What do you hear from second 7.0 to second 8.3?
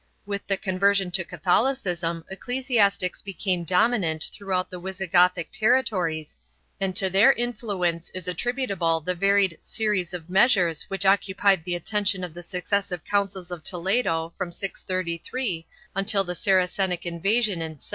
their influence is